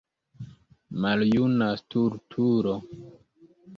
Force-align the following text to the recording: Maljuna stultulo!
Maljuna 1.03 1.67
stultulo! 1.81 2.77